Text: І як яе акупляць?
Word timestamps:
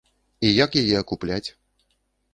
І 0.47 0.49
як 0.63 0.71
яе 0.81 0.97
акупляць? 1.03 1.45